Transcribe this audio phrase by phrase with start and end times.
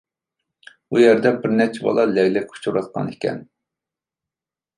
[0.95, 3.45] ئۇ يەردە بىر نەچچە بالا لەگلەك ئۇچۇرۇۋاتقان ئىكەن.